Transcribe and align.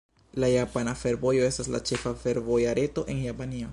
La 0.43 0.47
Japana 0.51 0.95
Fervojo 1.01 1.45
estas 1.49 1.69
la 1.75 1.81
ĉefa 1.91 2.15
fervoja 2.25 2.73
reto 2.81 3.05
en 3.15 3.21
Japanio. 3.29 3.69